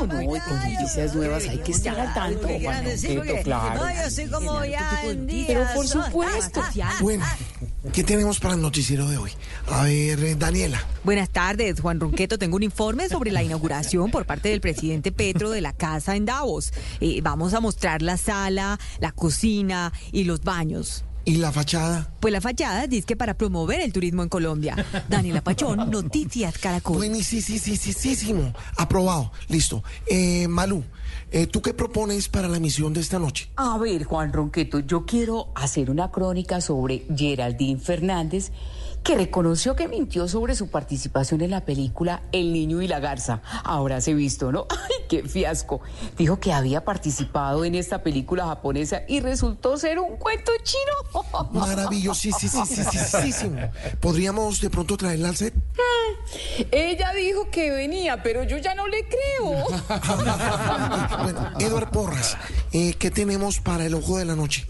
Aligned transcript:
No, 0.00 0.06
no, 0.06 0.22
y 0.22 0.26
con 0.26 0.72
noticias 0.72 1.14
nuevas 1.14 1.48
hay 1.48 1.58
que 1.58 1.72
estar 1.72 1.98
al 1.98 2.12
tanto, 2.12 2.48
Juan 2.48 2.84
claro. 3.42 3.84
No, 3.84 4.02
yo 4.02 4.10
soy 4.10 4.26
como 4.26 4.64
ya 4.64 5.02
en 5.04 5.26
días. 5.26 5.46
Pero 5.46 5.66
por 5.74 5.86
supuesto. 5.86 6.62
Bueno, 7.00 7.24
¿qué 7.92 8.04
tenemos 8.04 8.38
para 8.38 8.54
el 8.54 8.60
noticiero 8.60 9.08
de 9.08 9.16
hoy? 9.16 9.30
A 9.68 9.84
ver, 9.84 10.22
eh, 10.22 10.34
Daniela. 10.36 10.82
Buenas 11.02 11.30
tardes, 11.30 11.80
Juan 11.80 11.98
Ronqueto. 11.98 12.38
Tengo 12.38 12.56
un 12.56 12.62
informe 12.62 13.08
sobre 13.08 13.32
la 13.32 13.42
inauguración 13.42 14.10
por 14.10 14.26
parte 14.26 14.50
del 14.50 14.60
presidente 14.60 15.12
Petro 15.12 15.50
de 15.50 15.60
la 15.62 15.72
casa 15.72 16.14
en 16.14 16.26
Davos. 16.26 16.72
Eh, 17.00 17.20
vamos 17.22 17.54
a 17.54 17.60
mostrar 17.60 18.02
la 18.02 18.16
sala, 18.18 18.78
la 19.00 19.12
cocina 19.12 19.92
y 20.12 20.24
los 20.24 20.42
baños. 20.42 21.05
¿Y 21.26 21.38
la 21.38 21.50
fachada? 21.50 22.08
Pues 22.20 22.32
la 22.32 22.40
fachada 22.40 22.86
dice 22.86 23.04
que 23.04 23.16
para 23.16 23.36
promover 23.36 23.80
el 23.80 23.92
turismo 23.92 24.22
en 24.22 24.28
Colombia. 24.28 24.76
Daniela 25.08 25.42
Pachón, 25.42 25.90
Noticias 25.90 26.56
Caracol. 26.56 26.98
Bueno, 26.98 27.16
sí, 27.16 27.42
sí, 27.42 27.58
sí, 27.58 27.76
sí, 27.76 27.92
sí, 27.92 28.14
sí, 28.14 28.32
Aprobado. 28.76 29.32
Listo. 29.48 29.82
Eh, 30.06 30.46
Malú, 30.46 30.84
eh, 31.32 31.48
¿tú 31.48 31.60
qué 31.62 31.74
propones 31.74 32.28
para 32.28 32.46
la 32.46 32.58
emisión 32.58 32.92
de 32.92 33.00
esta 33.00 33.18
noche? 33.18 33.48
A 33.56 33.76
ver, 33.76 34.04
Juan 34.04 34.32
Ronqueto, 34.32 34.78
yo 34.78 35.04
quiero 35.04 35.48
hacer 35.56 35.90
una 35.90 36.12
crónica 36.12 36.60
sobre 36.60 37.04
Geraldine 37.16 37.80
Fernández 37.80 38.52
que 39.06 39.14
reconoció 39.14 39.76
que 39.76 39.86
mintió 39.86 40.26
sobre 40.26 40.56
su 40.56 40.66
participación 40.66 41.40
en 41.40 41.52
la 41.52 41.64
película 41.64 42.22
El 42.32 42.52
Niño 42.52 42.82
y 42.82 42.88
la 42.88 42.98
Garza. 42.98 43.40
Ahora 43.62 44.00
se 44.00 44.14
visto, 44.14 44.50
¿no? 44.50 44.66
¡Ay, 44.68 45.04
qué 45.08 45.22
fiasco! 45.22 45.80
Dijo 46.18 46.40
que 46.40 46.52
había 46.52 46.84
participado 46.84 47.64
en 47.64 47.76
esta 47.76 48.02
película 48.02 48.46
japonesa 48.46 49.02
y 49.06 49.20
resultó 49.20 49.76
ser 49.76 50.00
un 50.00 50.16
cuento 50.16 50.50
chino. 50.64 51.52
Maravilloso, 51.52 52.20
sí, 52.20 52.32
sí, 52.32 52.48
sí, 52.48 53.32
sí. 53.32 53.52
¿Podríamos 54.00 54.60
de 54.60 54.70
pronto 54.70 54.96
traerla 54.96 55.28
al 55.28 55.36
set? 55.36 55.54
Ella 56.72 57.12
dijo 57.12 57.48
que 57.48 57.70
venía, 57.70 58.24
pero 58.24 58.42
yo 58.42 58.58
ya 58.58 58.74
no 58.74 58.88
le 58.88 59.06
creo. 59.06 59.66
bueno, 61.22 61.52
Eduard 61.60 61.90
Porras, 61.92 62.36
eh, 62.72 62.94
¿qué 62.98 63.12
tenemos 63.12 63.60
para 63.60 63.86
el 63.86 63.94
ojo 63.94 64.18
de 64.18 64.24
la 64.24 64.34
noche? 64.34 64.66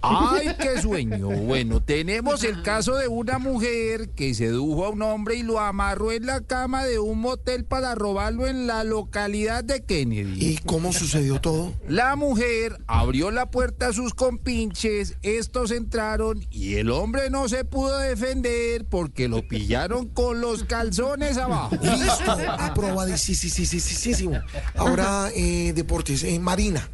¡Ay, 0.00 0.54
qué 0.60 0.80
sueño! 0.80 1.28
Bueno, 1.28 1.82
tenemos 1.82 2.44
el 2.44 2.62
caso 2.62 2.96
de 2.96 3.08
una 3.08 3.38
mujer 3.38 4.10
que 4.10 4.34
sedujo 4.34 4.84
a 4.84 4.90
un 4.90 5.02
hombre 5.02 5.36
y 5.36 5.42
lo 5.42 5.58
amarró 5.60 6.12
en 6.12 6.26
la 6.26 6.40
cama 6.42 6.84
de 6.84 6.98
un 6.98 7.20
motel 7.20 7.64
para 7.64 7.94
robarlo 7.94 8.46
en 8.46 8.66
la 8.66 8.84
localidad 8.84 9.64
de 9.64 9.84
Kennedy. 9.84 10.36
¿Y 10.38 10.58
cómo 10.58 10.92
sucedió 10.92 11.40
todo? 11.40 11.74
La 11.88 12.16
mujer 12.16 12.78
abrió 12.86 13.30
la 13.30 13.50
puerta 13.50 13.88
a 13.88 13.92
sus 13.92 14.14
compinches, 14.14 15.16
estos 15.22 15.70
entraron 15.70 16.46
y 16.50 16.74
el 16.74 16.90
hombre 16.90 17.30
no 17.30 17.48
se 17.48 17.64
pudo 17.64 17.98
defender 17.98 18.86
porque 18.86 19.28
lo 19.28 19.46
pillaron 19.46 20.06
con 20.06 20.40
los 20.40 20.64
calzones 20.64 21.36
abajo. 21.36 21.76
Listo, 21.82 22.36
aprobadísimo. 22.58 24.38
Ahora, 24.76 25.30
eh, 25.34 25.72
deportes. 25.74 26.24
Eh, 26.24 26.38
Marina, 26.38 26.88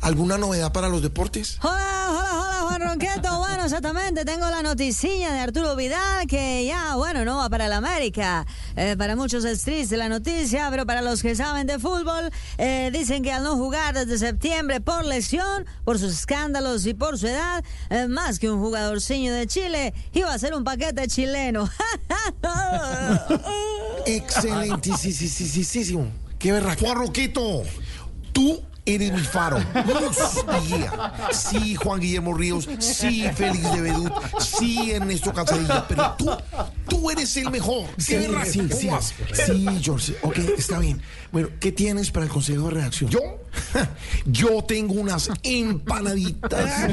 ¿alguna 0.00 0.38
novedad 0.38 0.72
para 0.72 0.88
los 0.88 1.02
deportes? 1.02 1.58
Hola, 1.62 1.89
hola. 2.60 2.70
Juan 2.70 2.82
Ronqueto. 2.82 3.38
Bueno, 3.38 3.64
exactamente, 3.64 4.24
tengo 4.24 4.48
la 4.48 4.62
noticia 4.62 5.32
de 5.32 5.40
Arturo 5.40 5.76
Vidal 5.76 6.26
que 6.26 6.64
ya, 6.64 6.96
bueno, 6.96 7.24
no 7.24 7.38
va 7.38 7.48
para 7.48 7.66
el 7.66 7.72
América. 7.72 8.46
Eh, 8.76 8.96
para 8.96 9.16
muchos 9.16 9.44
es 9.44 9.62
triste 9.62 9.96
la 9.96 10.08
noticia, 10.08 10.68
pero 10.70 10.86
para 10.86 11.02
los 11.02 11.22
que 11.22 11.34
saben 11.34 11.66
de 11.66 11.78
fútbol, 11.78 12.30
eh, 12.58 12.90
dicen 12.92 13.22
que 13.22 13.32
al 13.32 13.42
no 13.42 13.56
jugar 13.56 13.94
desde 13.94 14.18
septiembre 14.18 14.80
por 14.80 15.04
lesión, 15.04 15.66
por 15.84 15.98
sus 15.98 16.12
escándalos 16.12 16.86
y 16.86 16.94
por 16.94 17.18
su 17.18 17.26
edad, 17.26 17.64
eh, 17.90 18.06
más 18.08 18.38
que 18.38 18.50
un 18.50 18.60
jugadorcillo 18.60 19.32
de 19.32 19.46
Chile, 19.46 19.94
iba 20.12 20.32
a 20.32 20.38
ser 20.38 20.54
un 20.54 20.64
paquete 20.64 21.06
chileno. 21.08 21.68
Excelentísimo. 24.06 26.08
Qué 26.38 26.52
verdad. 26.52 26.78
Juan 26.78 26.96
Roquito, 26.96 27.62
tú 28.32 28.62
eres 28.86 29.12
mi 29.12 29.20
faro, 29.20 29.58
guía. 30.66 31.12
Sí, 31.32 31.74
Juan 31.74 32.00
Guillermo 32.00 32.34
Ríos, 32.34 32.68
sí, 32.78 33.24
Félix 33.34 33.72
de 33.72 33.80
Bedut, 33.80 34.12
sí, 34.38 34.90
Ernesto 34.92 35.32
Calzadilla, 35.32 35.86
pero 35.88 36.14
tú, 36.18 36.30
tú 36.88 37.10
eres 37.10 37.36
el 37.36 37.50
mejor. 37.50 37.86
Sí, 37.98 38.16
sí, 38.44 38.68
sí, 38.70 38.90
sí, 39.32 39.66
George, 39.82 40.16
ok, 40.22 40.38
está 40.56 40.78
bien. 40.78 41.00
Bueno, 41.32 41.48
¿qué 41.60 41.72
tienes 41.72 42.10
para 42.10 42.26
el 42.26 42.32
consejo 42.32 42.68
de 42.68 42.70
reacción? 42.74 43.10
¿Yo? 43.10 43.20
Yo 44.26 44.62
tengo 44.64 44.94
unas 44.94 45.30
empanaditas 45.42 46.88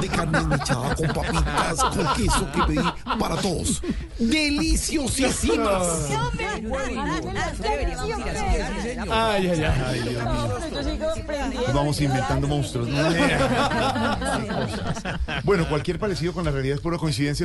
de 0.00 0.08
carne 0.08 0.38
desmechada 0.38 0.94
con 0.94 1.08
papitas, 1.08 1.84
con 1.84 2.14
queso 2.14 2.52
que 2.52 2.62
pedí 2.62 3.18
para 3.18 3.36
todos. 3.36 3.82
Deliciosísimas. 4.18 6.08
Ay, 9.10 9.48
ay, 9.48 9.62
ay. 9.64 10.16
Vamos 11.74 12.00
inventando 12.00 12.48
monstruos. 12.48 12.88
bueno, 15.44 15.68
cualquier 15.68 15.98
parecido 15.98 16.32
con 16.32 16.44
la 16.44 16.50
realidad 16.50 16.76
es 16.76 16.80
pura 16.80 16.96
coincidencia. 16.98 17.44